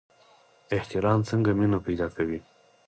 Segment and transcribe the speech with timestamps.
[0.75, 2.39] احترام څنګه مینه پیدا کوي؟